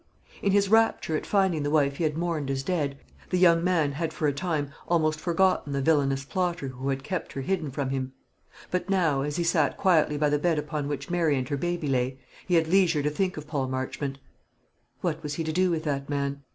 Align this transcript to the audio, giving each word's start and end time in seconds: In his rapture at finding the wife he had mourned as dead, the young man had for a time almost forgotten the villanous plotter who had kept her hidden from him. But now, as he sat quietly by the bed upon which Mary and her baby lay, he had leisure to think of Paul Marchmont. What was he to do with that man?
In 0.41 0.51
his 0.51 0.67
rapture 0.67 1.15
at 1.15 1.27
finding 1.27 1.61
the 1.61 1.69
wife 1.69 1.97
he 1.97 2.03
had 2.05 2.17
mourned 2.17 2.49
as 2.49 2.63
dead, 2.63 2.97
the 3.29 3.37
young 3.37 3.63
man 3.63 3.91
had 3.91 4.11
for 4.11 4.27
a 4.27 4.33
time 4.33 4.71
almost 4.87 5.19
forgotten 5.19 5.73
the 5.73 5.81
villanous 5.83 6.25
plotter 6.25 6.69
who 6.69 6.89
had 6.89 7.03
kept 7.03 7.33
her 7.33 7.41
hidden 7.41 7.69
from 7.69 7.91
him. 7.91 8.13
But 8.71 8.89
now, 8.89 9.21
as 9.21 9.35
he 9.35 9.43
sat 9.43 9.77
quietly 9.77 10.17
by 10.17 10.29
the 10.29 10.39
bed 10.39 10.57
upon 10.57 10.87
which 10.87 11.11
Mary 11.11 11.37
and 11.37 11.47
her 11.49 11.55
baby 11.57 11.85
lay, 11.87 12.19
he 12.47 12.55
had 12.55 12.67
leisure 12.67 13.03
to 13.03 13.11
think 13.11 13.37
of 13.37 13.45
Paul 13.45 13.67
Marchmont. 13.67 14.17
What 15.01 15.21
was 15.21 15.35
he 15.35 15.43
to 15.43 15.51
do 15.53 15.69
with 15.69 15.83
that 15.83 16.09
man? 16.09 16.41